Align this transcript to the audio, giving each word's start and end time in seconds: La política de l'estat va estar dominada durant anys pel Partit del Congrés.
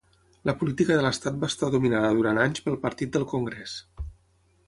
La 0.49 0.53
política 0.61 0.95
de 0.99 1.03
l'estat 1.05 1.37
va 1.43 1.49
estar 1.53 1.69
dominada 1.75 2.09
durant 2.21 2.41
anys 2.47 2.65
pel 2.69 2.81
Partit 2.87 3.13
del 3.17 3.27
Congrés. 3.35 3.79